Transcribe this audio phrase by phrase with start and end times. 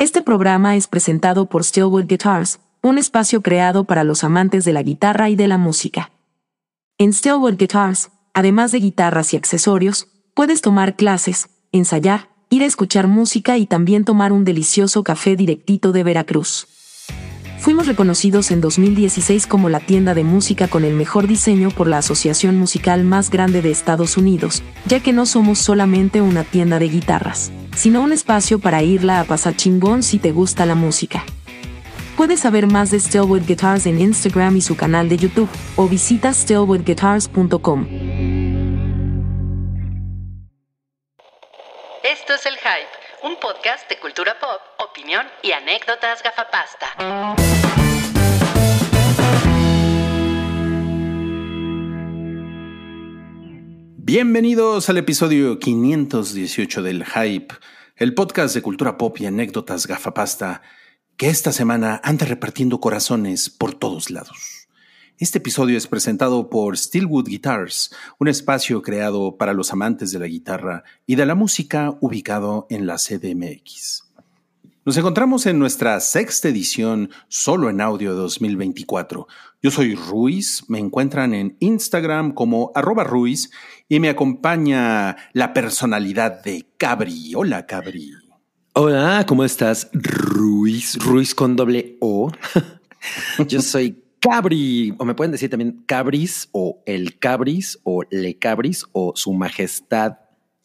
[0.00, 4.84] Este programa es presentado por Stillwood Guitars, un espacio creado para los amantes de la
[4.84, 6.12] guitarra y de la música.
[6.98, 13.08] En Stillwood Guitars, además de guitarras y accesorios, puedes tomar clases, ensayar, ir a escuchar
[13.08, 16.68] música y también tomar un delicioso café directito de Veracruz.
[17.58, 21.98] Fuimos reconocidos en 2016 como la tienda de música con el mejor diseño por la
[21.98, 26.88] asociación musical más grande de Estados Unidos, ya que no somos solamente una tienda de
[26.88, 31.24] guitarras, sino un espacio para irla a pasar chingón si te gusta la música.
[32.16, 36.32] Puedes saber más de Stillwood Guitars en Instagram y su canal de YouTube, o visita
[36.32, 37.86] stillwoodguitars.com.
[42.02, 46.86] Esto es El Hype, un podcast de cultura pop, opinión y anécdotas gafapasta.
[53.96, 57.54] Bienvenidos al episodio 518 del Hype,
[57.96, 60.62] el podcast de cultura pop y anécdotas gafapasta
[61.16, 64.57] que esta semana anda repartiendo corazones por todos lados.
[65.20, 70.28] Este episodio es presentado por Stillwood Guitars, un espacio creado para los amantes de la
[70.28, 74.04] guitarra y de la música ubicado en la CDMX.
[74.84, 79.26] Nos encontramos en nuestra sexta edición solo en audio 2024.
[79.60, 83.50] Yo soy Ruiz, me encuentran en Instagram como arroba Ruiz
[83.88, 87.34] y me acompaña la personalidad de Cabri.
[87.34, 88.12] Hola Cabri.
[88.74, 89.90] Hola, ¿cómo estás?
[89.92, 92.30] Ruiz, Ruiz con doble O.
[93.48, 98.84] Yo soy Cabri, o me pueden decir también Cabris, o el Cabris, o Le Cabris,
[98.92, 100.18] o su majestad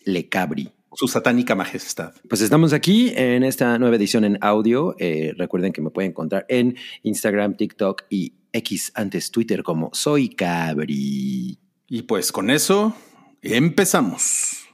[0.06, 0.72] Le Cabri.
[0.96, 2.14] Su satánica majestad.
[2.30, 4.96] Pues estamos aquí en esta nueva edición en audio.
[5.00, 10.30] Eh, recuerden que me pueden encontrar en Instagram, TikTok y X antes Twitter como Soy
[10.30, 11.58] Cabri.
[11.88, 12.96] Y pues con eso
[13.42, 14.68] empezamos.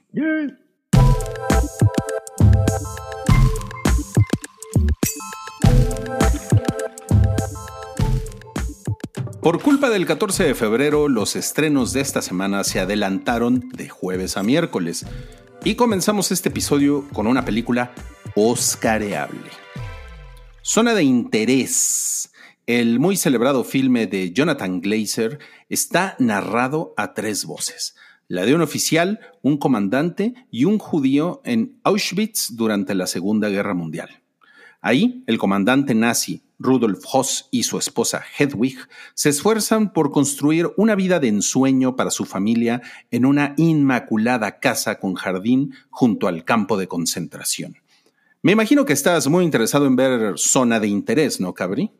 [9.50, 14.37] Por culpa del 14 de febrero, los estrenos de esta semana se adelantaron de jueves
[14.37, 15.08] a miércoles.
[15.64, 17.92] Y comenzamos este episodio con una película
[18.36, 19.49] oscareable.
[20.61, 22.32] Zona de interés.
[22.67, 27.95] El muy celebrado filme de Jonathan Glazer está narrado a tres voces.
[28.27, 33.73] La de un oficial, un comandante y un judío en Auschwitz durante la Segunda Guerra
[33.73, 34.21] Mundial.
[34.80, 38.77] Ahí, el comandante nazi Rudolf Hoss y su esposa Hedwig
[39.14, 44.99] se esfuerzan por construir una vida de ensueño para su familia en una inmaculada casa
[44.99, 47.77] con jardín junto al campo de concentración.
[48.42, 51.92] Me imagino que estás muy interesado en ver Zona de Interés, ¿no, Cabri?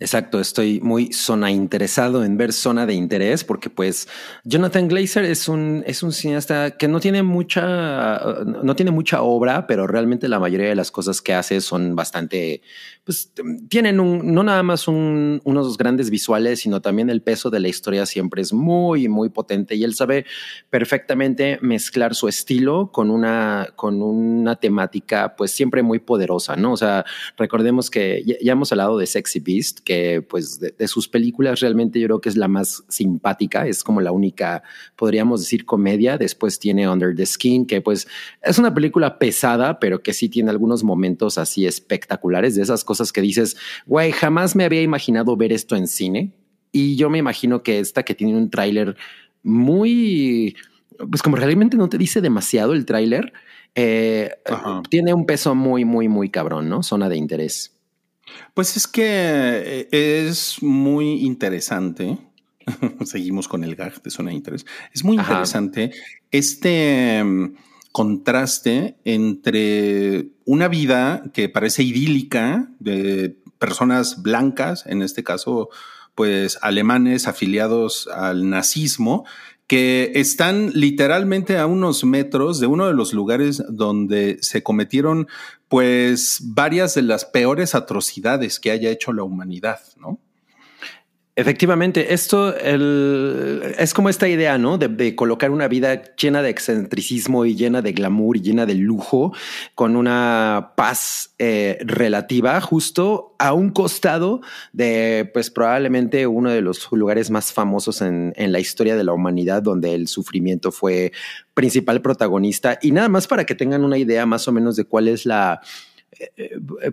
[0.00, 4.08] Exacto, estoy muy zona interesado en ver zona de interés porque pues
[4.42, 9.68] Jonathan Glazer es un, es un cineasta que no tiene mucha, no tiene mucha obra,
[9.68, 12.60] pero realmente la mayoría de las cosas que hace son bastante,
[13.04, 13.30] pues
[13.68, 17.68] tienen un, no nada más un, unos grandes visuales, sino también el peso de la
[17.68, 20.26] historia siempre es muy, muy potente y él sabe
[20.70, 26.72] perfectamente mezclar su estilo con una, con una temática pues siempre muy poderosa, ¿no?
[26.72, 27.04] O sea,
[27.36, 31.60] recordemos que ya, ya hemos hablado de Sexy Beast, que pues de, de, sus películas
[31.60, 34.62] realmente yo creo que es la más simpática, es como la única,
[34.96, 36.18] podríamos decir, comedia.
[36.18, 38.08] Después tiene Under the Skin, que pues
[38.42, 43.12] es una película pesada, pero que sí tiene algunos momentos así espectaculares, de esas cosas
[43.12, 43.56] que dices,
[43.86, 46.32] güey, jamás me había imaginado ver esto en cine.
[46.72, 48.96] Y yo me imagino que esta que tiene un tráiler
[49.44, 50.56] muy,
[51.10, 53.32] pues como realmente no te dice demasiado el tráiler,
[53.74, 54.30] eh,
[54.88, 56.82] tiene un peso muy, muy, muy cabrón, ¿no?
[56.82, 57.73] Zona de interés.
[58.54, 62.18] Pues es que eh, es muy interesante.
[63.04, 64.64] Seguimos con el gag de zona de interés.
[64.92, 65.94] Es muy interesante Ajá.
[66.30, 67.54] este um,
[67.92, 75.68] contraste entre una vida que parece idílica de personas blancas, en este caso,
[76.14, 79.24] pues alemanes afiliados al nazismo,
[79.66, 85.28] que están literalmente a unos metros de uno de los lugares donde se cometieron
[85.74, 90.20] pues varias de las peores atrocidades que haya hecho la humanidad, ¿no?
[91.36, 94.78] Efectivamente, esto el, es como esta idea, ¿no?
[94.78, 99.32] De, colocar una vida llena de excentricismo y llena de glamour y llena de lujo,
[99.74, 104.42] con una paz eh, relativa, justo a un costado
[104.72, 109.12] de, pues probablemente uno de los lugares más famosos en, en la historia de la
[109.12, 111.10] humanidad, donde el sufrimiento fue
[111.52, 112.78] principal protagonista.
[112.80, 115.60] Y nada más para que tengan una idea más o menos de cuál es la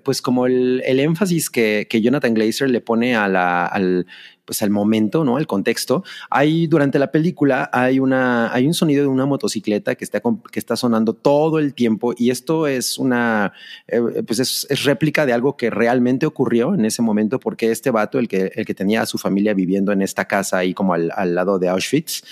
[0.03, 4.07] pues como el, el énfasis que, que, Jonathan Glazer le pone a la, al,
[4.45, 5.37] pues el momento, ¿no?
[5.37, 6.03] El contexto.
[6.29, 10.59] Hay durante la película hay una hay un sonido de una motocicleta que está que
[10.59, 13.53] está sonando todo el tiempo y esto es una
[13.87, 17.91] eh, pues es, es, réplica de algo que realmente ocurrió en ese momento porque este
[17.91, 20.93] vato el que el que tenía a su familia viviendo en esta casa ahí como
[20.93, 22.23] al, al lado de Auschwitz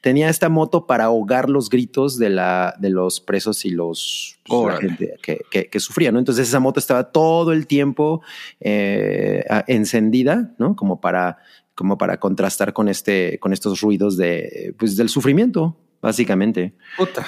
[0.00, 4.74] tenía esta moto para ahogar los gritos de la de los presos y los pues,
[4.74, 6.18] la gente que, que, que, sufría, ¿no?
[6.18, 8.22] Entonces esa moto estaba todo el tiempo
[8.60, 10.74] eh, encendida, ¿no?
[10.74, 11.38] Como para
[11.78, 16.74] como para contrastar con este, con estos ruidos de, pues, del sufrimiento, básicamente.
[16.96, 17.24] Puta.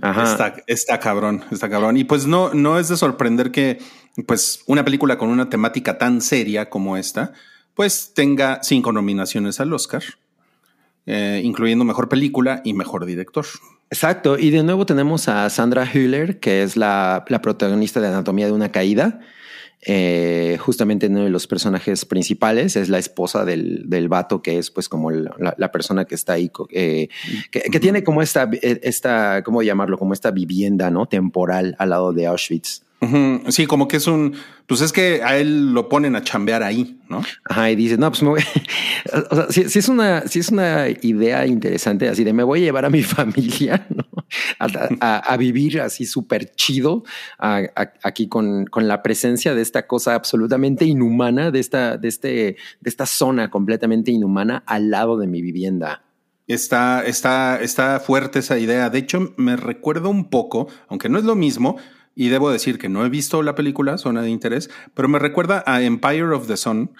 [0.00, 0.22] Ajá.
[0.22, 1.96] Está, está cabrón, está cabrón.
[1.96, 3.78] Y pues no, no es de sorprender que,
[4.24, 7.32] pues, una película con una temática tan seria como esta,
[7.74, 10.04] pues tenga cinco nominaciones al Oscar,
[11.06, 13.46] eh, incluyendo mejor película y mejor director.
[13.90, 14.38] Exacto.
[14.38, 18.52] Y de nuevo tenemos a Sandra Hüller, que es la, la protagonista de Anatomía de
[18.52, 19.18] una Caída.
[19.84, 24.70] Eh, justamente uno de los personajes principales es la esposa del, del vato, que es
[24.70, 27.08] pues como la, la persona que está ahí, eh,
[27.50, 29.98] que, que, tiene como esta, esta, ¿cómo llamarlo?
[29.98, 31.06] Como esta vivienda, ¿no?
[31.06, 32.82] Temporal al lado de Auschwitz.
[33.48, 34.36] Sí, como que es un,
[34.68, 37.20] pues es que a él lo ponen a chambear ahí, ¿no?
[37.44, 38.40] Ajá, y dice, no, pues me voy,
[39.30, 42.60] o sea, si, si, es una, si es una idea interesante, así de me voy
[42.60, 44.04] a llevar a mi familia, ¿no?
[44.58, 47.04] A, vivir así súper chido
[47.38, 52.90] aquí con, con la presencia de esta cosa absolutamente inhumana, de esta, de este, de
[52.90, 56.02] esta zona completamente inhumana al lado de mi vivienda.
[56.46, 58.90] Está, está, está fuerte esa idea.
[58.90, 61.76] De hecho, me recuerda un poco, aunque no es lo mismo,
[62.14, 65.62] y debo decir que no he visto la película, Zona de Interés, pero me recuerda
[65.66, 66.90] a Empire of the Sun,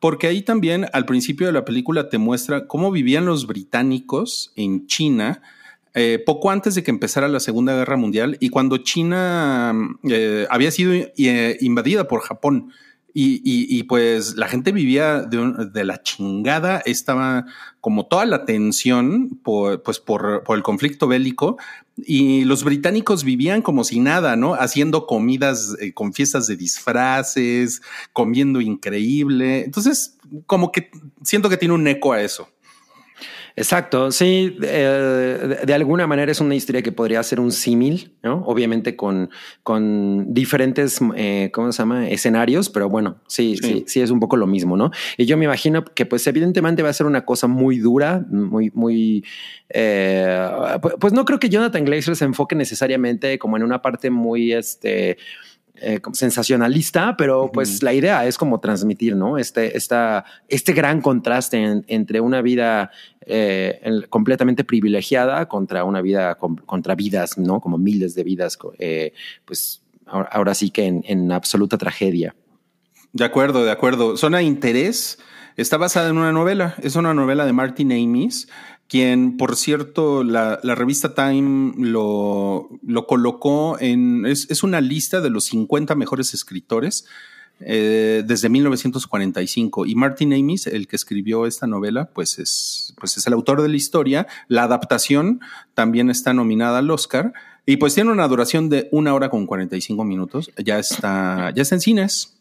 [0.00, 4.86] porque ahí también al principio de la película te muestra cómo vivían los británicos en
[4.86, 5.42] China
[5.94, 9.74] eh, poco antes de que empezara la Segunda Guerra Mundial y cuando China
[10.04, 12.72] eh, había sido eh, invadida por Japón.
[13.14, 17.44] Y, pues la gente vivía de, un, de, la chingada, estaba
[17.78, 21.58] como toda la tensión por, pues por, el conflicto bélico
[21.94, 24.54] y los británicos vivían como si nada, ¿no?
[24.54, 27.82] Haciendo comidas con fiestas de disfraces,
[28.14, 29.62] comiendo increíble.
[29.62, 30.16] Entonces,
[30.46, 30.90] como que
[31.22, 32.48] siento que tiene un eco a eso.
[33.54, 38.12] Exacto, sí, eh, de, de, alguna manera es una historia que podría ser un símil,
[38.22, 38.42] ¿no?
[38.46, 39.30] Obviamente con,
[39.62, 42.08] con diferentes, eh, ¿cómo se llama?
[42.08, 44.90] Escenarios, pero bueno, sí, sí, sí, sí, es un poco lo mismo, ¿no?
[45.18, 48.70] Y yo me imagino que pues evidentemente va a ser una cosa muy dura, muy,
[48.74, 49.24] muy,
[49.68, 50.48] eh,
[50.98, 55.18] pues no creo que Jonathan Glazer se enfoque necesariamente como en una parte muy, este,
[55.82, 57.82] eh, sensacionalista, pero pues uh -huh.
[57.82, 59.36] la idea es como transmitir, ¿no?
[59.38, 62.90] Este, esta, este gran contraste en, entre una vida
[63.26, 67.60] eh, completamente privilegiada contra una vida, contra vidas, ¿no?
[67.60, 69.12] Como miles de vidas, eh,
[69.44, 72.34] pues ahora, ahora, sí que en, en absoluta tragedia.
[73.12, 74.16] De acuerdo, de acuerdo.
[74.16, 75.18] Zona de interés
[75.56, 76.74] está basada en una novela.
[76.82, 78.48] Es una novela de Martin Amis,
[78.92, 84.26] quien, por cierto, la, la revista Time lo, lo colocó en.
[84.26, 87.06] Es, es, una lista de los 50 mejores escritores
[87.60, 89.86] eh, desde 1945.
[89.86, 93.70] Y Martin Amis, el que escribió esta novela, pues es, pues es el autor de
[93.70, 94.26] la historia.
[94.48, 95.40] La adaptación
[95.72, 97.32] también está nominada al Oscar.
[97.64, 100.50] Y pues tiene una duración de una hora con 45 minutos.
[100.62, 102.36] Ya está, ya está en cines.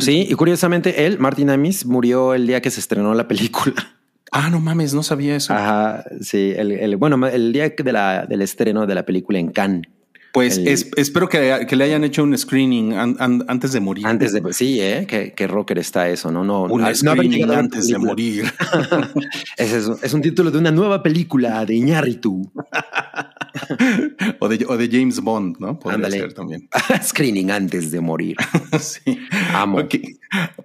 [0.00, 4.01] Sí, y curiosamente él, Martin Amis, murió el día que se estrenó la película.
[4.34, 5.52] Ah, no mames, no sabía eso.
[5.52, 9.52] Ajá, sí, el, el, bueno, el día de la, del estreno de la película en
[9.52, 9.88] Cannes.
[10.32, 13.80] Pues el, es, espero que, que, le hayan hecho un screening an, an, antes de
[13.80, 14.06] morir.
[14.06, 16.62] Antes de sí, eh, que, que rocker está eso, no, no.
[16.62, 18.50] Un no, screening antes de morir.
[19.58, 22.50] es, es, es, un título de una nueva película de Iñárritu.
[24.40, 25.78] o, de, o de James Bond, ¿no?
[25.78, 26.66] Podría ser también.
[27.02, 28.36] screening antes de morir.
[28.80, 29.18] sí.
[29.52, 29.80] Amo.
[29.80, 30.16] Okay.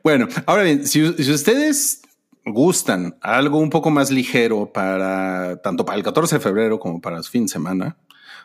[0.01, 2.03] Bueno, ahora bien, si, si ustedes
[2.51, 7.17] gustan algo un poco más ligero para tanto para el 14 de febrero como para
[7.17, 7.97] el fin de semana,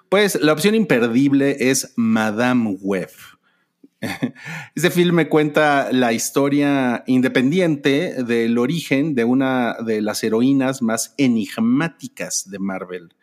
[0.09, 3.11] pues la opción imperdible es Madame Web.
[4.75, 12.51] Este filme cuenta la historia independiente del origen de una de las heroínas más enigmáticas
[12.51, 13.15] de Marvel.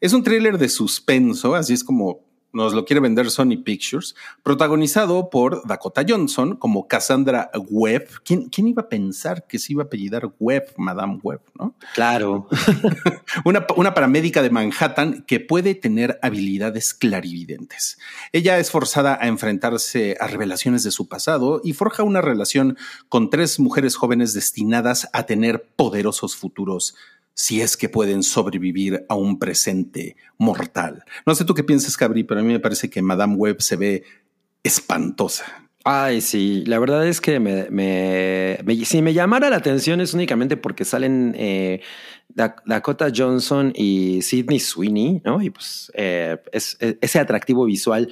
[0.00, 5.30] Es un thriller de suspenso, así es como nos lo quiere vender Sony Pictures, protagonizado
[5.30, 8.08] por Dakota Johnson como Cassandra Webb.
[8.24, 11.74] ¿Quién, ¿Quién, iba a pensar que se iba a apellidar Webb, Madame Webb, no?
[11.94, 12.48] Claro.
[13.44, 17.98] una, una paramédica de Manhattan que puede tener habilidades clarividentes.
[18.32, 22.76] Ella es forzada a enfrentarse a revelaciones de su pasado y forja una relación
[23.08, 26.94] con tres mujeres jóvenes destinadas a tener poderosos futuros
[27.34, 31.04] si es que pueden sobrevivir a un presente mortal.
[31.26, 33.76] No sé tú qué piensas, Cabri, pero a mí me parece que Madame Webb se
[33.76, 34.04] ve
[34.62, 35.44] espantosa.
[35.84, 37.66] Ay, sí, la verdad es que me,
[38.84, 41.80] si me llamara la atención es únicamente porque salen eh,
[42.28, 45.42] Da- Dakota Johnson y Sidney Sweeney, ¿no?
[45.42, 48.08] Y pues eh, es- es- ese atractivo visual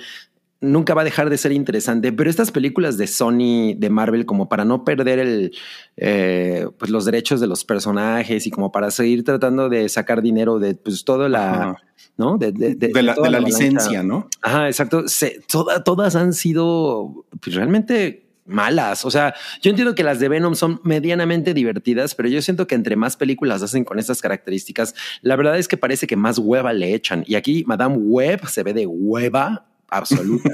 [0.60, 4.48] nunca va a dejar de ser interesante, pero estas películas de Sony, de Marvel, como
[4.48, 5.52] para no perder el,
[5.96, 10.58] eh, pues los derechos de los personajes y como para seguir tratando de sacar dinero
[10.58, 11.76] de pues toda la, Ajá.
[12.18, 12.36] ¿no?
[12.36, 14.28] De, de- de- de la, licencia, ¿no?
[14.42, 15.08] Ajá, exacto.
[15.08, 19.04] Se- toda- todas han sido pues, realmente malas.
[19.04, 22.74] O sea, yo entiendo que las de Venom son medianamente divertidas, pero yo siento que
[22.74, 26.72] entre más películas hacen con estas características, la verdad es que parece que más hueva
[26.72, 27.24] le echan.
[27.26, 30.50] Y aquí Madame Web se ve de hueva absoluta.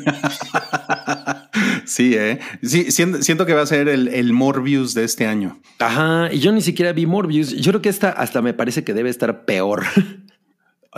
[1.85, 2.39] sí, ¿eh?
[2.63, 5.59] Sí, siento, siento que va a ser el, el Morbius de este año.
[5.79, 7.51] Ajá, y yo ni siquiera vi Morbius.
[7.57, 9.85] Yo creo que esta hasta me parece que debe estar peor.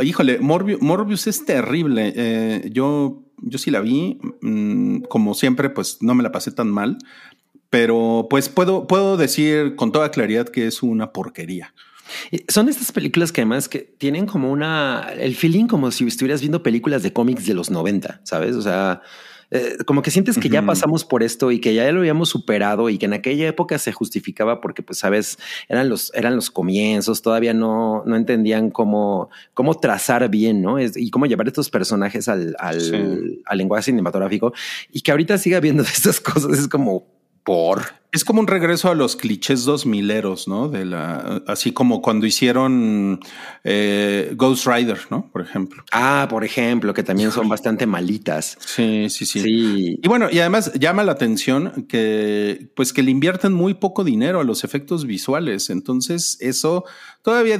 [0.02, 2.12] Híjole, Morbius, Morbius es terrible.
[2.14, 4.18] Eh, yo, yo sí la vi.
[4.40, 6.98] mm, como siempre, pues no me la pasé tan mal.
[7.70, 11.74] Pero pues puedo, puedo decir con toda claridad que es una porquería.
[12.48, 16.62] Son estas películas que además que tienen como una, el feeling como si estuvieras viendo
[16.62, 18.56] películas de cómics de los 90, ¿sabes?
[18.56, 19.02] O sea,
[19.50, 20.66] eh, como que sientes que ya Ujú.
[20.66, 23.92] pasamos por esto y que ya lo habíamos superado y que en aquella época se
[23.92, 25.38] justificaba porque, pues, sabes,
[25.70, 30.78] eran los, eran los comienzos, todavía no, no entendían cómo, cómo trazar bien, ¿no?
[30.78, 33.40] Es- y cómo llevar estos personajes al, al, Sí.
[33.46, 34.52] al lenguaje cinematográfico
[34.92, 37.06] y que ahorita siga viendo estas cosas es como
[37.42, 37.82] por.
[38.10, 40.68] Es como un regreso a los clichés dos mileros, ¿no?
[40.70, 43.20] De la, así como cuando hicieron
[43.64, 45.30] eh, Ghost Rider, ¿no?
[45.30, 45.84] Por ejemplo.
[45.92, 48.56] Ah, por ejemplo, que también son bastante malitas.
[48.60, 49.40] Sí, sí, sí.
[49.40, 50.00] Sí.
[50.02, 54.40] Y bueno, y además llama la atención que, pues, que le invierten muy poco dinero
[54.40, 55.68] a los efectos visuales.
[55.68, 56.84] Entonces, eso
[57.20, 57.58] todavía,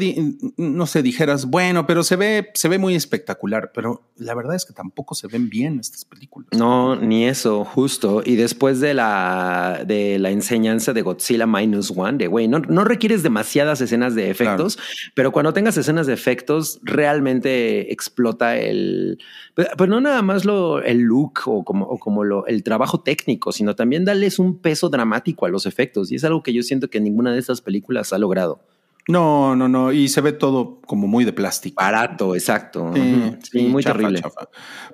[0.56, 3.70] no sé, dijeras, bueno, pero se ve, se ve muy espectacular.
[3.74, 6.48] Pero la verdad es que tampoco se ven bien estas películas.
[6.56, 8.22] No, ni eso, justo.
[8.24, 12.84] Y después de la, de la enseñanza de Godzilla Minus One, de güey, no, no
[12.84, 14.78] requieres demasiadas escenas de efectos,
[15.14, 19.18] pero cuando tengas escenas de efectos, realmente explota el.
[19.54, 23.00] Pero, pero no nada más lo, el look o como, o como lo, el trabajo
[23.00, 26.10] técnico, sino también darles un peso dramático a los efectos.
[26.10, 28.60] Y es algo que yo siento que ninguna de estas películas ha logrado.
[29.08, 29.90] No, no, no.
[29.90, 31.82] Y se ve todo como muy de plástico.
[31.82, 32.90] Barato, exacto.
[32.94, 33.36] Sí, Ujú.
[33.42, 34.20] Sí, sí, muy chafa, terrible.
[34.20, 34.48] chafa.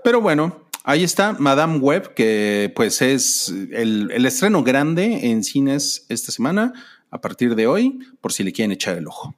[0.04, 6.06] Pero bueno, ahí está Madame Web, que pues es el, el estreno grande en cines
[6.08, 6.72] esta semana,
[7.10, 9.34] a partir de hoy, por si le quieren echar el ojo.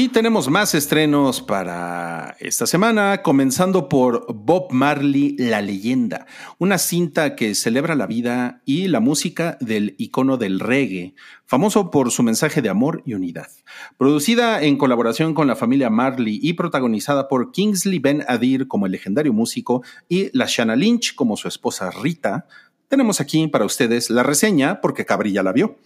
[0.00, 6.24] Y tenemos más estrenos para esta semana, comenzando por Bob Marley, La leyenda,
[6.56, 11.14] una cinta que celebra la vida y la música del icono del reggae,
[11.44, 13.48] famoso por su mensaje de amor y unidad.
[13.98, 18.92] Producida en colaboración con la familia Marley y protagonizada por Kingsley Ben Adir como el
[18.92, 22.46] legendario músico y Lashana Lynch como su esposa Rita,
[22.88, 25.76] tenemos aquí para ustedes la reseña porque Cabrilla la vio.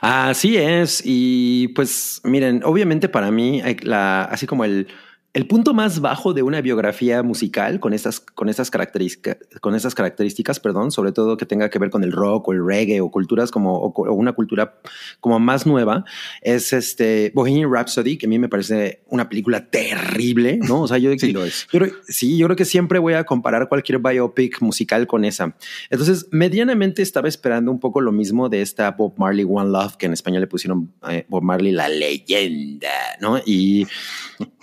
[0.00, 1.02] Así es.
[1.04, 4.88] Y pues miren, obviamente para mí, eh, la, así como el,
[5.34, 9.94] el punto más bajo de una biografía musical con estas, con estas características, con estas
[9.94, 13.10] características, perdón, sobre todo que tenga que ver con el rock o el reggae o
[13.10, 14.80] culturas como o, o una cultura
[15.20, 16.04] como más nueva,
[16.40, 20.82] es este Bohemian Rhapsody, que a mí me parece una película terrible, ¿no?
[20.82, 21.66] O sea, yo, Sí, lo es.
[21.70, 25.54] yo creo- sí, yo creo que siempre voy a comparar cualquier biopic musical con esa.
[25.90, 30.06] Entonces, medianamente estaba esperando un poco lo mismo de esta Bob Marley One Love, que
[30.06, 32.88] en español le pusieron eh, Bob Marley la leyenda,
[33.20, 33.38] ¿no?
[33.44, 33.86] Y,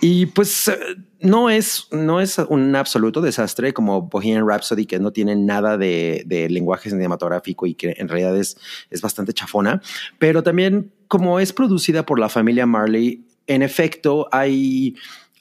[0.00, 0.78] y pues eh,
[1.20, 6.22] no es, no es un absoluto desastre como Bohemian Rhapsody, que no tiene nada de,
[6.26, 8.56] de lenguaje cinematográfico y que en realidad es,
[8.90, 9.80] es bastante chafona,
[10.18, 14.96] pero también como es producida por la familia Marley, en efecto hay...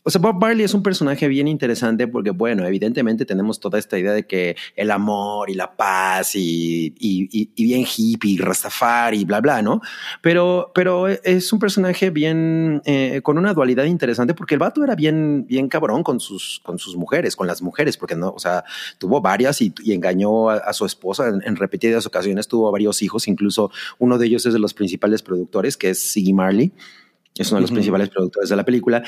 [0.07, 3.97] O sea, Bob Marley es un personaje bien interesante porque, bueno, evidentemente tenemos toda esta
[3.97, 9.25] idea de que el amor y la paz y, y, y- y bien hippie, Rastafari,
[9.25, 9.81] bla, bla, ¿no?
[10.21, 14.93] Pero, pero es un personaje bien, eh, con una dualidad interesante porque el vato era
[14.93, 18.63] bien, bien cabrón con sus, con sus mujeres, con las mujeres, porque no, o sea,
[18.99, 23.01] tuvo varias y, y engañó a, a su esposa en, en repetidas ocasiones, tuvo varios
[23.01, 26.73] hijos, incluso uno de ellos es de los principales productores, que es Siggy Marley.
[27.37, 29.03] Es uno de los principales productores de la película.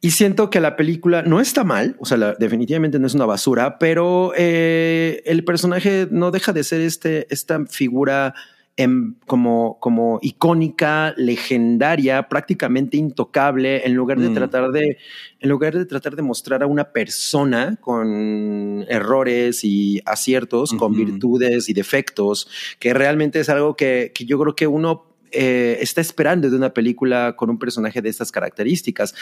[0.00, 3.26] Y siento que la película no está mal, o sea, la- definitivamente no es una
[3.26, 8.34] basura, pero eh, el personaje no deja de ser este, esta figura
[8.76, 14.34] em, como, como icónica, legendaria, prácticamente intocable, en lugar de Mm.
[14.34, 14.96] tratar de,
[15.38, 21.68] en lugar de tratar de mostrar a una persona con errores y aciertos, con virtudes
[21.68, 22.48] y defectos,
[22.78, 26.74] que realmente es algo que, que yo creo que uno eh, está esperando de una
[26.74, 29.14] película con un personaje de estas características.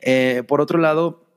[0.00, 1.31] Eh, por otro lado,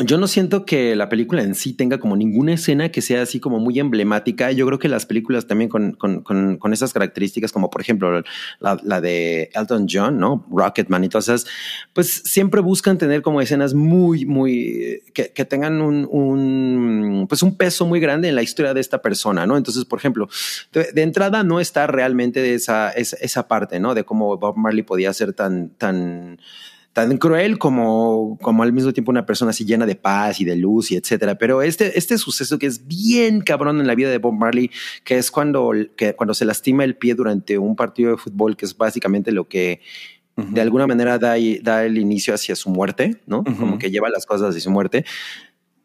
[0.00, 3.40] yo no siento que la película en sí tenga como ninguna escena que sea así
[3.40, 4.50] como muy emblemática.
[4.50, 8.22] Yo creo que las películas también con, con, con, con esas características, como por ejemplo
[8.60, 10.46] la, de Elton John, ¿no?
[10.50, 11.46] Rocketman y todas esas,
[11.92, 17.56] pues siempre buscan tener como escenas muy, muy, que, que tengan un, un, pues un
[17.56, 19.58] peso muy grande en la historia de esta persona, ¿no?
[19.58, 20.28] Entonces, por ejemplo,
[20.72, 23.94] de, entrada no está realmente esa, esa, esa parte, ¿no?
[23.94, 26.38] De cómo Bob Marley podía ser tan, tan,
[26.92, 30.56] tan cruel como, como al mismo tiempo una persona así llena de paz y de
[30.56, 31.36] luz y etcétera.
[31.36, 34.70] Pero este, este suceso que es bien cabrón en la vida de Bob Marley,
[35.04, 38.66] que es cuando, que cuando se lastima el pie durante un partido de fútbol, que
[38.66, 39.80] es básicamente lo que
[40.36, 40.52] uh -huh.
[40.52, 43.38] de alguna manera da, da, el inicio hacia su muerte, ¿no?
[43.38, 43.56] Uh -huh.
[43.56, 45.04] Como que lleva las cosas hacia su muerte.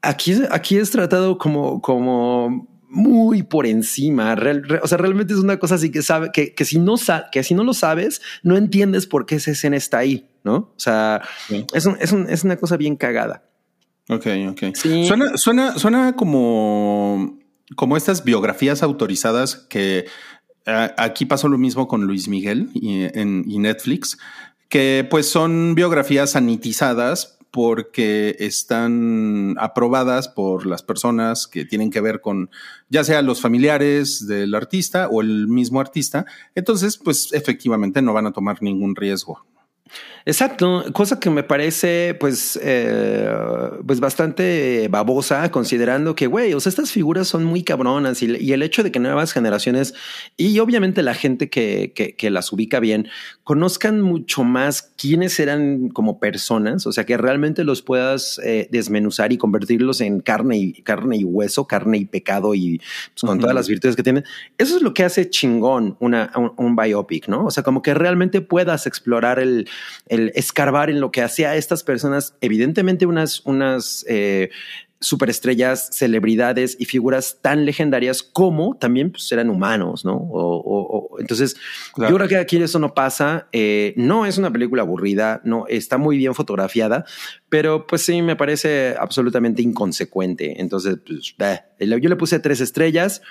[0.01, 4.35] Aquí, aquí es tratado como, como muy por encima.
[4.35, 6.95] Real, re, o sea, realmente es una cosa así que sabe que, que si no
[7.31, 10.55] que si no lo sabes, no entiendes por qué esa escena está ahí, ¿no?
[10.55, 11.65] O sea, sí.
[11.73, 13.43] es, un, es, un, es, una cosa bien cagada.
[14.09, 14.75] Ok, ok.
[14.75, 15.05] Sí.
[15.05, 17.37] Suena, suena, suena como,
[17.75, 20.05] como estas biografías autorizadas que
[20.65, 24.17] uh, aquí pasó lo mismo con Luis Miguel y, en, y Netflix,
[24.69, 32.21] que pues son biografías sanitizadas porque están aprobadas por las personas que tienen que ver
[32.21, 32.49] con
[32.89, 36.25] ya sea los familiares del artista o el mismo artista.
[36.55, 39.45] Entonces, pues efectivamente no van a tomar ningún riesgo.
[40.25, 43.29] Exacto, cosa que me parece pues, eh,
[43.85, 48.51] pues bastante babosa considerando que, güey, o sea, estas figuras son muy cabronas y, y,
[48.51, 49.93] el hecho de que nuevas generaciones
[50.35, 53.07] y obviamente la gente que, que, que, las ubica bien
[53.45, 59.31] conozcan mucho más quiénes eran como personas, o sea, que realmente los puedas eh, desmenuzar
[59.31, 63.33] y convertirlos en carne y, carne y hueso, carne y pecado y pues, con uh
[63.33, 63.41] -huh.
[63.41, 64.25] todas las virtudes que tienen.
[64.57, 67.45] Eso es lo que hace chingón una, un, un biopic, ¿no?
[67.45, 69.69] O sea, como que realmente puedas explorar el,
[70.07, 74.49] el escarbar en lo que hacía a estas personas, evidentemente unas, unas eh,
[74.99, 80.15] superestrellas, celebridades y figuras tan legendarias como también pues, eran humanos, ¿no?
[80.15, 81.55] O, o, o entonces,
[81.93, 82.11] claro.
[82.11, 83.47] yo creo que aquí eso no pasa.
[83.51, 87.05] Eh, no es una película aburrida, no está muy bien fotografiada,
[87.49, 90.59] pero pues sí me parece absolutamente inconsecuente.
[90.59, 91.35] Entonces, pues,
[91.79, 93.21] yo le puse tres estrellas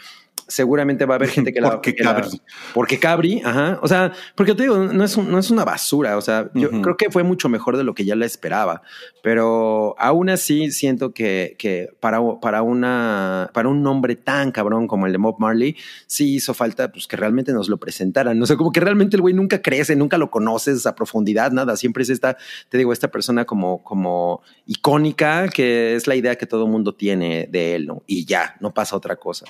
[0.48, 1.70] seguramente va a haber gente que la.
[1.72, 2.28] porque que Cabri.
[2.30, 2.38] La,
[2.74, 3.78] porque Cabri, ajá.
[3.82, 6.16] O sea, porque te digo, no es, un, no es una basura.
[6.16, 6.82] O sea, yo uh -huh.
[6.82, 8.82] creo que fue mucho mejor de lo que ya la esperaba.
[9.22, 15.06] Pero aún así siento que, que para, para, una, para un nombre tan cabrón como
[15.06, 18.40] el de Bob Marley, sí hizo falta pues, que realmente nos lo presentaran.
[18.40, 21.76] O sea, como que realmente el güey nunca crece, nunca lo conoces a profundidad, nada.
[21.76, 22.36] Siempre es esta,
[22.68, 27.48] te digo, esta persona como, como icónica, que es la idea que todo mundo tiene
[27.50, 28.02] de él, ¿no?
[28.06, 29.46] Y ya, no pasa otra cosa.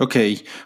[0.00, 0.16] Ok,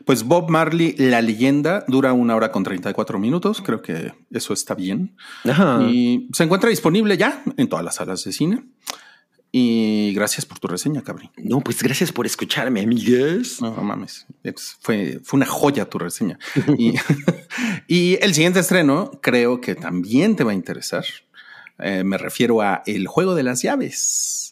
[0.05, 3.63] pues Bob Marley, la leyenda, dura una hora con 34 minutos.
[3.63, 5.17] Creo que eso está bien.
[5.45, 5.83] Ajá.
[5.83, 8.65] Y se encuentra disponible ya en todas las salas de cine.
[9.55, 11.31] Y gracias por tu reseña, Cabri.
[11.37, 13.61] No, pues gracias por escucharme, amigues.
[13.61, 14.27] No, no mames.
[14.81, 16.39] Fue, fue una joya tu reseña.
[16.79, 16.95] y,
[17.87, 21.05] y el siguiente estreno creo que también te va a interesar.
[21.79, 24.43] Eh, me refiero a El juego de las llaves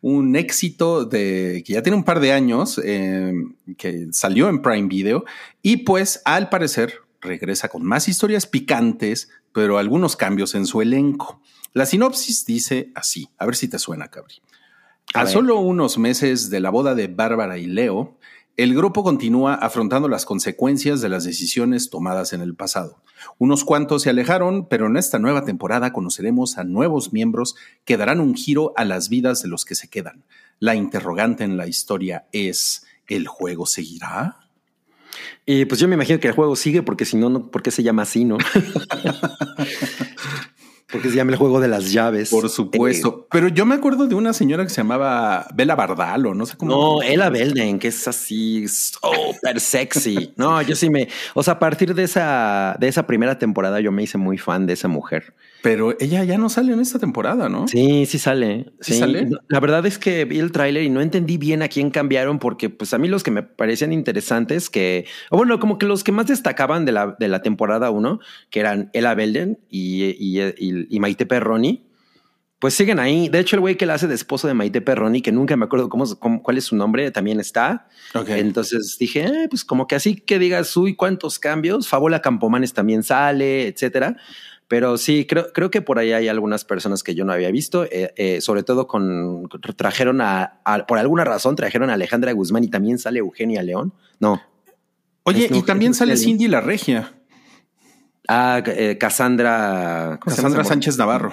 [0.00, 3.32] un éxito de que ya tiene un par de años, eh,
[3.76, 5.24] que salió en Prime Video
[5.62, 11.40] y pues al parecer regresa con más historias picantes, pero algunos cambios en su elenco.
[11.72, 14.36] La sinopsis dice así, a ver si te suena, Cabri.
[15.14, 18.18] A, a solo unos meses de la boda de Bárbara y Leo,
[18.58, 23.00] el grupo continúa afrontando las consecuencias de las decisiones tomadas en el pasado.
[23.38, 28.18] Unos cuantos se alejaron, pero en esta nueva temporada conoceremos a nuevos miembros que darán
[28.18, 30.24] un giro a las vidas de los que se quedan.
[30.58, 34.50] La interrogante en la historia es, ¿el juego seguirá?
[35.46, 37.70] Y pues yo me imagino que el juego sigue porque si no, no ¿por qué
[37.70, 38.38] se llama así, no?
[40.90, 42.30] Porque se llama el juego de las llaves.
[42.30, 43.20] Por supuesto.
[43.20, 46.46] Eh, Pero yo me acuerdo de una señora que se llamaba Bela Bardal o no
[46.46, 46.72] sé cómo.
[46.72, 50.32] No, Ella Belden, que es así súper sexy.
[50.36, 51.08] No, yo sí me.
[51.34, 54.66] O sea, a partir de esa, de esa primera temporada, yo me hice muy fan
[54.66, 55.34] de esa mujer.
[55.62, 57.66] Pero ella ya no sale en esta temporada, ¿no?
[57.66, 58.72] Sí, sí sale.
[58.80, 59.28] ¿Sí, sí sale?
[59.48, 62.70] La verdad es que vi el tráiler y no entendí bien a quién cambiaron, porque
[62.70, 66.12] pues a mí los que me parecían interesantes, que, o bueno, como que los que
[66.12, 70.86] más destacaban de la, de la temporada 1, que eran Ella Belden y, y, y,
[70.88, 71.88] y Maite Perroni,
[72.58, 73.28] pues siguen ahí.
[73.28, 75.64] De hecho, el güey que la hace de esposo de Maite Perroni, que nunca me
[75.64, 77.88] acuerdo cómo, cómo cuál es su nombre, también está.
[78.14, 78.40] Okay.
[78.40, 81.88] Entonces dije, eh, pues como que así que digas, uy, cuántos cambios.
[81.88, 84.16] Fabola Campomanes también sale, etcétera.
[84.68, 87.84] Pero sí, creo, creo que por ahí hay algunas personas que yo no había visto,
[87.84, 92.64] eh, eh, sobre todo con, trajeron a, a, por alguna razón, trajeron a Alejandra Guzmán
[92.64, 93.94] y también sale Eugenia León.
[94.20, 94.42] No.
[95.22, 97.14] Oye, y también sale Cindy la Regia.
[98.28, 100.20] Ah, eh, Cassandra.
[100.22, 101.32] Cassandra Sánchez Navarro.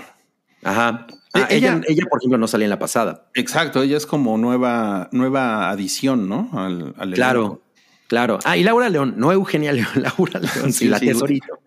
[0.64, 1.08] Ajá.
[1.34, 3.30] Ah, ella, ella, por ejemplo, no salía en la pasada.
[3.34, 6.50] Exacto, ella es como nueva, nueva adición, ¿no?
[6.54, 7.62] Al, claro,
[8.08, 8.40] claro.
[8.44, 11.60] Ah, y Laura León, no Eugenia León, Laura León, sí, la tesorito.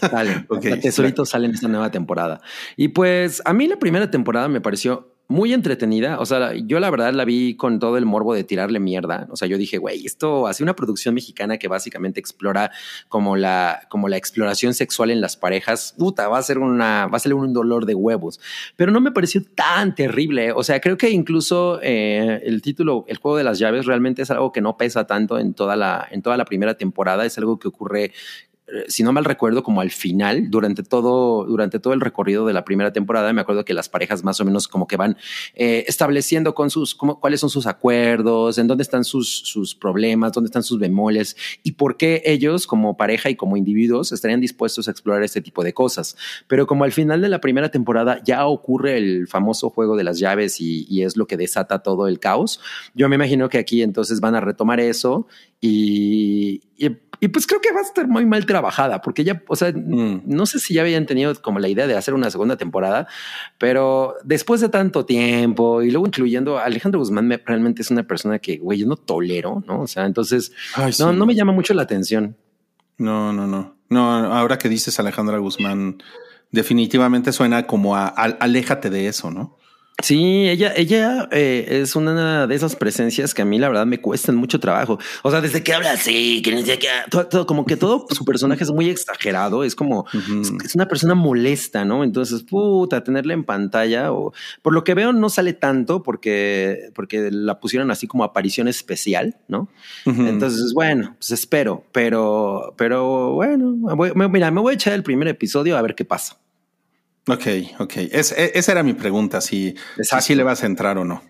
[0.00, 2.40] Sale, la tesorito sale en esta nueva temporada.
[2.76, 6.18] Y pues a mí la primera temporada me pareció muy entretenida.
[6.18, 9.28] O sea, yo la verdad la vi con todo el morbo de tirarle mierda.
[9.30, 12.72] O sea, yo dije, güey, esto hace una producción mexicana que básicamente explora
[13.08, 15.94] como la, como la exploración sexual en las parejas.
[15.96, 18.40] Puta, va a ser una, va a ser un dolor de huevos.
[18.74, 20.50] Pero no me pareció tan terrible.
[20.50, 24.32] O sea, creo que incluso eh, el título, el juego de las llaves, realmente es
[24.32, 27.24] algo que no pesa tanto en toda la, en toda la primera temporada.
[27.24, 28.10] Es algo que ocurre
[28.88, 32.64] si no mal recuerdo, como al final, durante todo, durante todo el recorrido de la
[32.64, 35.16] primera temporada, me acuerdo que las parejas más o menos como que van
[35.54, 40.48] eh, estableciendo con sus, cuáles son sus acuerdos, en dónde están sus, sus problemas, dónde
[40.48, 44.90] están sus bemoles y por qué ellos como pareja y como individuos estarían dispuestos a
[44.90, 46.16] explorar este tipo de cosas.
[46.46, 50.18] Pero como al final de la primera temporada ya ocurre el famoso juego de las
[50.18, 52.60] llaves y, es lo que desata todo el caos,
[52.94, 55.26] yo me imagino que aquí entonces van a retomar eso
[55.60, 56.60] y,
[57.28, 60.22] pues creo que va a estar muy mal trabajada, porque ya, o sea, mm.
[60.24, 63.06] no sé si ya habían tenido como la idea de hacer una segunda temporada,
[63.58, 68.38] pero después de tanto tiempo y luego incluyendo a Alejandro Guzmán, realmente es una persona
[68.38, 69.82] que, güey, yo no tolero, ¿no?
[69.82, 70.52] O sea, entonces,
[70.98, 72.36] no, no me llama mucho la atención.
[72.96, 73.76] No, no, no.
[73.88, 76.02] No, ahora que dices Alejandra Guzmán,
[76.52, 79.58] definitivamente suena como a aléjate de eso, ¿no?
[80.02, 84.00] Sí, ella, ella eh, es una de esas presencias que a mí la verdad me
[84.00, 84.98] cuestan mucho trabajo.
[85.22, 88.70] O sea, desde que habla así, que que todo, como que todo su personaje es
[88.70, 89.64] muy exagerado.
[89.64, 90.06] Es como
[90.64, 92.04] es, una persona molesta, no?
[92.04, 94.32] Entonces, puta, tenerla en pantalla o
[94.62, 99.36] por lo que veo no sale tanto porque porque la pusieron así como aparición especial,
[99.48, 99.68] no?
[100.04, 103.76] Entonces, bueno, pues espero, pero pero bueno,
[104.28, 106.36] mira, me voy a echar el primer episodio a ver qué pasa.
[107.26, 107.46] Ok,
[107.78, 107.92] ok.
[108.10, 109.74] Es, e, esa era mi pregunta, si,
[110.20, 111.22] si le vas a entrar o no.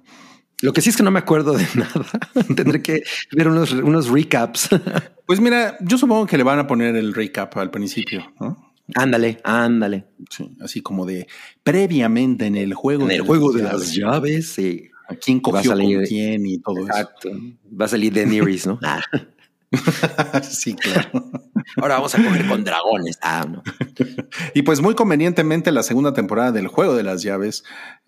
[0.62, 2.06] Lo que sí es que no me acuerdo de nada.
[2.54, 4.68] Tendré que ver unos, unos recaps.
[5.26, 8.72] pues mira, yo supongo que le van a poner el recap al principio, ¿no?
[8.94, 10.06] Ándale, ándale.
[10.30, 11.28] Sí, así como de
[11.62, 13.04] previamente en el juego.
[13.04, 14.90] En el juego de las llaves, sí.
[15.08, 17.30] ¿A quién cogió con quién y todo Exacto.
[17.80, 18.78] Va a salir Daenerys, ¿no?
[20.42, 21.10] Sí, claro.
[21.76, 23.18] Ahora vamos a coger con dragones.
[23.22, 23.62] Ah, no.
[24.54, 27.64] y pues muy convenientemente la segunda temporada del Juego de las Llaves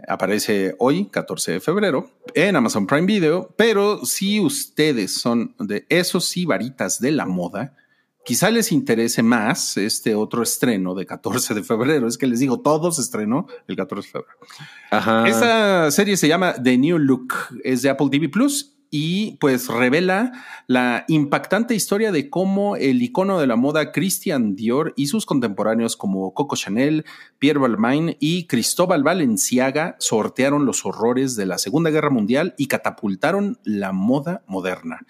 [0.09, 3.55] aparece hoy, 14 de febrero, en Amazon Prime Video.
[3.57, 7.77] Pero si ustedes son de esos sí varitas de la moda,
[8.25, 12.09] quizá les interese más este otro estreno de 14 de febrero.
[12.09, 14.38] Es que les digo, todo se estrenó el 14 de febrero.
[14.90, 15.29] Ajá.
[15.29, 20.33] Esta serie se llama The New Look, es de Apple TV Plus y pues revela
[20.67, 25.97] la impactante historia de cómo el icono de la moda Christian Dior y sus contemporáneos
[25.97, 27.07] como Coco Chanel,
[27.39, 33.59] Pierre Balmain y Cristóbal Valenciaga sortearon los horrores de la Segunda Guerra Mundial y catapultaron
[33.65, 35.07] la moda moderna.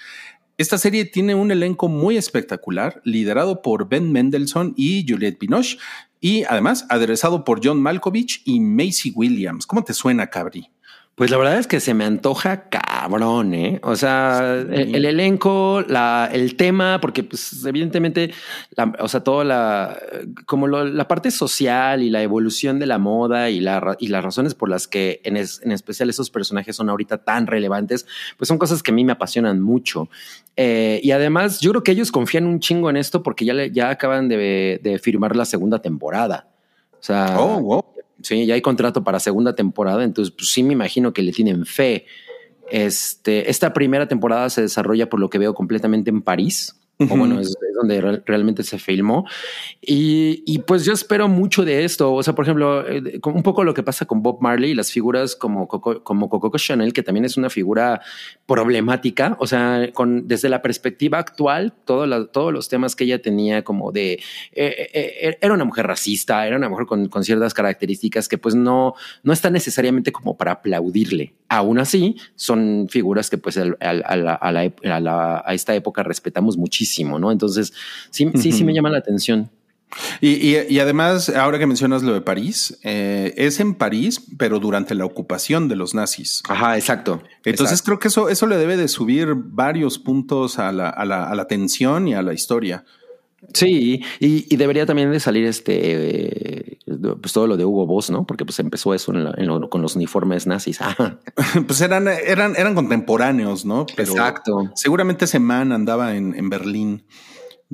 [0.59, 5.79] Esta serie tiene un elenco muy espectacular, liderado por Ben Mendelssohn y Juliette Binoche,
[6.21, 9.67] y además aderezado por John Malkovich y Macy Williams.
[9.67, 10.71] ¿Cómo te suena, Cabri?
[11.15, 13.81] Pues la verdad es que se me antoja cabrón, ¿eh?
[13.83, 18.33] O sea, el, elenco, la, el tema, porque pues evidentemente,
[18.99, 19.99] o sea, toda la,
[20.47, 24.55] como la parte social y la evolución de la moda y, la, y las razones
[24.55, 28.07] por las que en, en, especial esos personajes son ahorita tan relevantes,
[28.39, 30.09] pues son cosas que a mí me apasionan mucho.
[30.57, 33.91] Eh, y además, yo creo que ellos confían un chingo en esto porque ya, ya
[33.91, 36.49] acaban de, de firmar la segunda temporada.
[36.95, 37.85] O sea, oh, wow.
[38.23, 41.67] Sí, ya hay contrato para segunda temporada, entonces pues, sí me imagino que le tienen
[41.67, 42.07] fe.
[42.71, 47.41] Este, esta primera temporada se desarrolla por lo que veo completamente en París o bueno,
[47.41, 49.27] es, donde realmente se filmó.
[49.81, 52.13] Y, y, pues yo espero mucho de esto.
[52.13, 54.91] O sea, por ejemplo, eh, un poco lo que pasa con Bob Marley y las
[54.93, 58.01] figuras como Coco, como Coco Chanel, que también es una figura
[58.47, 59.37] problemática.
[59.41, 63.93] O sea, con, desde la perspectiva actual, todo todos los temas que ella tenía como
[63.93, 64.13] de...
[64.53, 68.55] Eh, eh, era una mujer racista, era una mujer con, con, ciertas características que pues
[68.55, 71.35] no, no está necesariamente como para aplaudirle.
[71.49, 76.82] Aún así, son figuras que pues a, a, a esta época respetamos muchísimo
[77.19, 77.33] ¿no?
[77.33, 77.73] Entonces,
[78.11, 79.51] sí, sí, sí me llama la atención.
[80.21, 85.05] Y, además, ahora que mencionas lo de París, eh, es en París, pero durante la
[85.05, 86.43] ocupación de los nazis.
[86.49, 87.23] Ajá, exacto.
[87.45, 91.25] Entonces creo que eso, eso le debe de subir varios puntos a la, a la,
[91.25, 92.85] a la tensión y a la historia.
[93.53, 96.52] Sí, y, debería también de salir este,
[97.21, 98.25] pues todo lo de Hugo Boss, ¿no?
[98.27, 99.13] Porque pues empezó eso
[99.71, 100.79] con los uniformes nazis.
[101.67, 103.87] pues eran, eran, eran contemporáneos, ¿no?
[103.97, 104.71] Exacto.
[104.75, 107.05] Seguramente ese man andaba en, en Berlín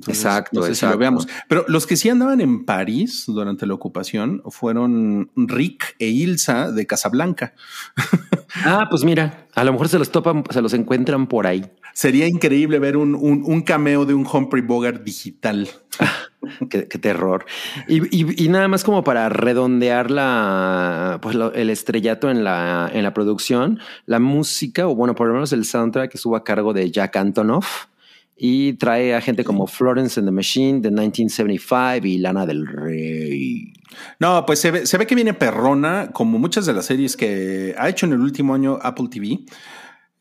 [0.06, 0.92] exacto, no sé exacto.
[0.92, 1.28] Si lo veamos.
[1.48, 6.86] Pero los que sí andaban en París durante la ocupación fueron Rick e Ilsa de
[6.86, 7.54] Casablanca.
[8.64, 11.64] ah, pues mira, a lo mejor se los topan, se los encuentran por ahí.
[11.94, 15.68] Sería increíble ver un, un, un cameo de un Humphrey Bogart digital.
[16.70, 17.44] qué, qué, terror.
[17.88, 22.90] Y, y, y, nada más como para redondear la, pues lo, el estrellato en la,
[22.92, 26.72] en la producción, la música, o bueno, por lo menos el soundtrack estuvo a cargo
[26.72, 27.86] de Jack Antonoff
[28.38, 33.72] y trae a gente como Florence and the Machine de 1975 y Lana del Rey.
[34.20, 37.74] No, pues se ve, se ve que viene perrona, como muchas de las series que
[37.76, 39.40] ha hecho en el último año Apple TV.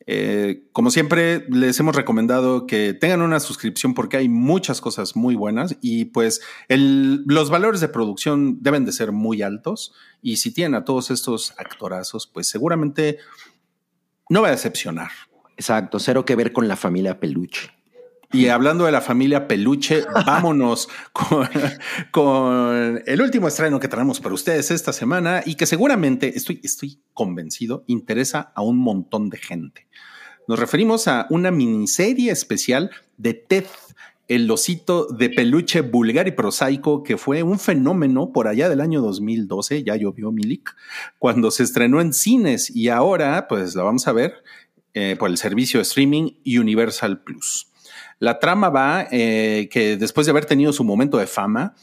[0.09, 5.35] Eh, como siempre, les hemos recomendado que tengan una suscripción porque hay muchas cosas muy
[5.35, 10.53] buenas y pues el, los valores de producción deben de ser muy altos y si
[10.53, 13.17] tienen a todos estos actorazos, pues seguramente
[14.29, 15.11] no va a decepcionar.
[15.57, 17.76] Exacto, cero que ver con la familia Peluche.
[18.33, 21.47] Y hablando de la familia Peluche, vámonos con,
[22.11, 26.99] con, el último estreno que traemos para ustedes esta semana y que seguramente, estoy, estoy
[27.13, 29.87] convencido, interesa a un montón de gente.
[30.47, 33.65] Nos referimos a una miniserie especial de Ted,
[34.27, 39.01] el osito de peluche vulgar y prosaico que fue un fenómeno por allá del año
[39.01, 40.75] 2012, ya llovió Milik,
[41.17, 44.43] cuando se estrenó en cines y ahora pues la vamos a ver
[44.93, 47.66] eh, por el servicio de streaming Universal Plus.
[48.19, 51.75] La trama va eh, que después de haber tenido su momento de fama,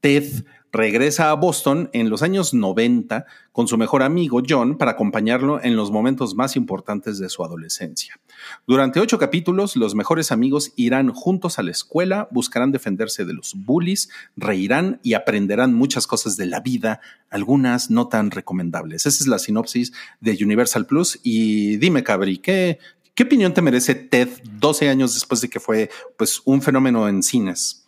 [0.00, 5.62] Ted regresa a Boston en los años 90 con su mejor amigo John para acompañarlo
[5.62, 8.20] en los momentos más importantes de su adolescencia.
[8.66, 13.54] Durante ocho capítulos, los mejores amigos irán juntos a la escuela, buscarán defenderse de los
[13.54, 19.06] bullies, reirán y aprenderán muchas cosas de la vida, algunas no tan recomendables.
[19.06, 21.18] Esa es la sinopsis de Universal Plus.
[21.22, 22.78] Y dime, Cabri, ¿qué,
[23.16, 24.28] ¿Qué opinión te merece Ted
[24.60, 27.86] 12 años después de que fue pues, un fenómeno en cines?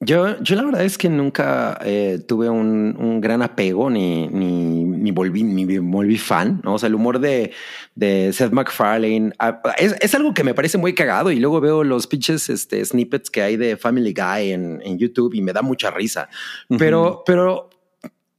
[0.00, 4.84] Yo, yo la verdad es que nunca eh, tuve un, un, gran apego ni, ni,
[4.84, 6.74] ni, volví, ni volví fan, ¿no?
[6.74, 7.52] O sea, el humor de,
[7.94, 9.32] de Seth MacFarlane
[9.78, 13.30] es, es, algo que me parece muy cagado y luego veo los pinches este, snippets
[13.30, 16.28] que hay de Family Guy en, en YouTube y me da mucha risa.
[16.68, 16.78] Uh -huh.
[16.78, 17.70] Pero, pero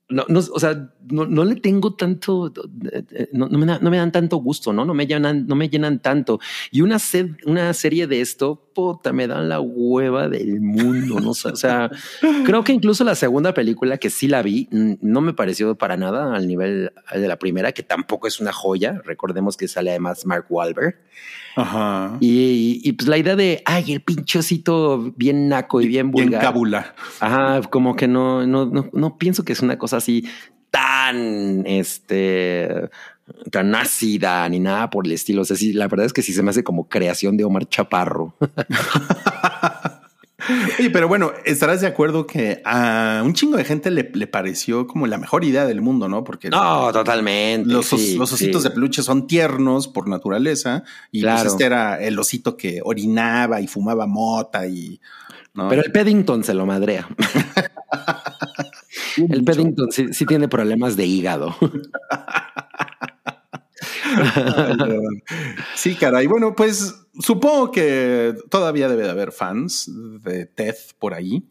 [0.10, 2.54] no, no, o sea, no, no le tengo tanto,
[3.34, 4.86] no, no, me no, me dan tanto gusto, ¿no?
[4.86, 6.40] No me llenan, no me llenan tanto.
[6.72, 11.32] Y una, sed, una serie de esto, puta, me dan la hueva del mundo, ¿no?
[11.32, 11.90] O sea,
[12.46, 16.36] creo que incluso la segunda película que sí la vi, no me pareció para nada
[16.36, 19.02] al nivel de la primera, que tampoco es una joya.
[19.04, 20.96] Recordemos que sale además Mark Wahlberg.
[21.56, 22.18] Ajá.
[22.20, 26.30] Y, y, y, pues la idea de, ay, el pinchocito bien naco y bien vulgar.
[26.30, 26.94] Bien cábula.
[27.20, 30.24] Ajá, como que no, no, no, no pienso que es una cosa así
[31.08, 32.90] tan, este,
[33.52, 35.42] tan ácida ni nada por el estilo.
[35.42, 37.68] O sea, sí, la verdad es que sí se me hace como creación de Omar
[37.68, 38.36] Chaparro.
[40.80, 44.88] Oye, pero bueno, estarás de acuerdo que a un chingo de gente le, le pareció
[44.88, 46.24] como la mejor idea del mundo, ¿no?
[46.24, 47.70] Porque no, totalmente.
[47.70, 48.70] Los, sí, los ositos sí.
[48.70, 51.42] de peluche son tiernos por naturaleza y Claro.
[51.42, 55.02] pues este era el osito que orinaba y fumaba mota y
[55.58, 55.68] ¿no?
[55.70, 57.08] Pero el Paddington se lo madrea.
[59.18, 61.56] el Paddington sí, sí tiene problemas de hígado.
[65.76, 66.28] sí, caray.
[66.28, 69.92] Bueno, pues supongo que todavía debe de haber fans
[70.22, 71.44] de Ted por ahí.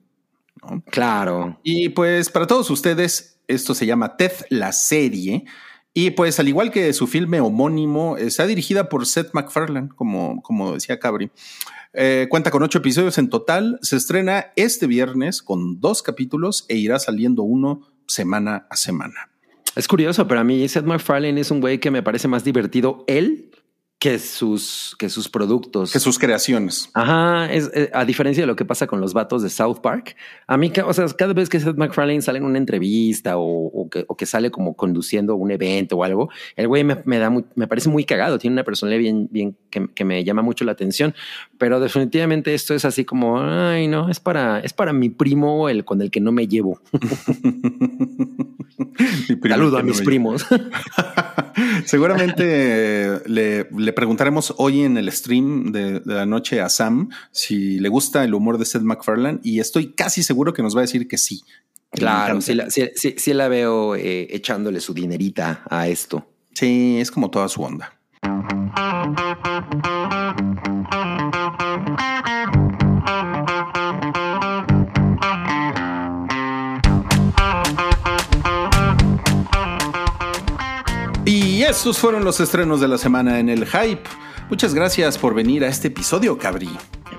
[0.62, 0.82] ¿no?
[0.86, 1.58] Claro.
[1.64, 5.44] Y pues para todos ustedes, esto se llama Ted la serie.
[5.98, 10.74] Y pues al igual que su filme homónimo, está dirigida por Seth MacFarlane, como, como
[10.74, 11.30] decía Cabri.
[11.94, 13.78] Eh, cuenta con ocho episodios en total.
[13.80, 19.30] Se estrena este viernes con dos capítulos e irá saliendo uno semana a semana.
[19.74, 23.02] Es curioso, pero a mí Seth MacFarlane es un güey que me parece más divertido
[23.06, 23.52] él
[23.98, 25.90] que sus, que sus productos.
[25.90, 26.90] Que sus creaciones.
[26.92, 30.16] Ajá, es, eh, a diferencia de lo que pasa con los vatos de South Park,
[30.46, 33.88] a mí, o sea, cada vez que Seth MacFarlane sale en una entrevista o, o,
[33.88, 37.30] que, o que, sale como conduciendo un evento o algo, el güey me, me da
[37.30, 40.64] muy, me parece muy cagado, tiene una personalidad bien, bien que, que, me llama mucho
[40.66, 41.14] la atención,
[41.56, 45.86] pero definitivamente esto es así como, ay, no, es para, es para mi primo el
[45.86, 46.80] con el que no me llevo.
[49.48, 50.46] Saludo a mis primos.
[51.84, 57.78] Seguramente le, le, preguntaremos hoy en el stream de, de, la noche a Sam si
[57.78, 60.82] le gusta el humor de Seth MacFarlane y estoy casi seguro que nos va a
[60.82, 61.42] decir que sí.
[61.90, 66.26] Claro, sí la, sí la veo eh, echándole su dinerita a esto.
[66.52, 67.92] Sí, es como toda su onda.
[81.56, 84.02] Y estos fueron los estrenos de la semana en el Hype.
[84.50, 86.68] Muchas gracias por venir a este episodio, Cabri.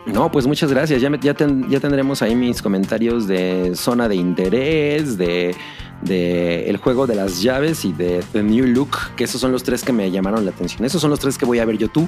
[0.05, 1.01] No, pues muchas gracias.
[1.01, 5.55] Ya, ya, ya tendremos ahí mis comentarios de zona de interés, de,
[6.03, 9.63] de, el juego de las llaves y de The New Look, que esos son los
[9.63, 10.85] tres que me llamaron la atención.
[10.85, 12.07] Esos son los tres que voy a ver yo tú.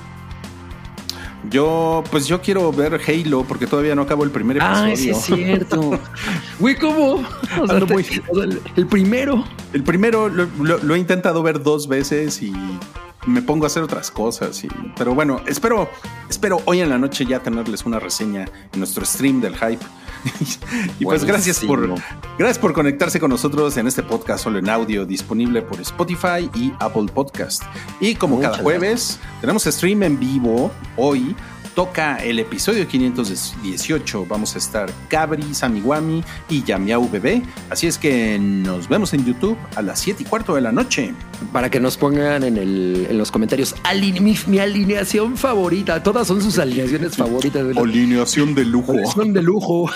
[1.49, 4.93] Yo, pues yo quiero ver Halo porque todavía no acabo el primer episodio.
[4.93, 5.97] Ah, sí es cierto.
[6.59, 7.23] Güey, ¿cómo?
[8.75, 9.45] el primero.
[9.71, 12.53] El primero lo, he intentado ver dos veces y
[13.25, 14.63] me pongo a hacer otras cosas.
[14.65, 15.89] Y, pero bueno, espero,
[16.29, 19.85] espero hoy en la noche ya tenerles una reseña en nuestro stream del hype.
[20.99, 21.95] y pues gracias por,
[22.37, 26.73] gracias por conectarse con nosotros en este podcast solo en audio disponible por Spotify y
[26.79, 27.63] Apple Podcast.
[27.99, 31.35] Y como cada jueves, tenemos stream en vivo hoy
[31.79, 34.25] toca el episodio 518.
[34.25, 37.41] Vamos a estar Cabri, Samiwami y Yamiau Bebé.
[37.69, 41.13] Así es que nos vemos en YouTube a las 7 y cuarto de la noche.
[41.53, 43.75] Para que nos pongan en, el, en los comentarios
[44.47, 46.03] mi, alineación favorita.
[46.03, 47.65] Todas son sus alineaciones favoritas.
[47.77, 48.91] Alineación de lujo.
[48.91, 49.89] Alineación de lujo.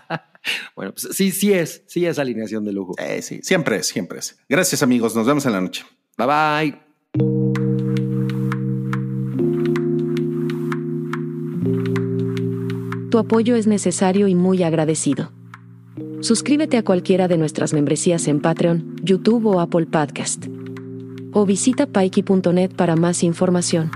[0.74, 1.82] bueno, pues sí, sí es.
[1.88, 2.94] Sí es alineación de lujo.
[2.96, 4.38] Eh, sí, siempre es, siempre es.
[4.48, 5.14] Gracias amigos.
[5.14, 5.84] Nos vemos en la noche.
[6.16, 6.91] Bye bye.
[13.12, 15.32] Tu apoyo es necesario y muy agradecido.
[16.22, 20.46] Suscríbete a cualquiera de nuestras membresías en Patreon, YouTube o Apple Podcast.
[21.34, 23.90] O visita paiki.net para más información.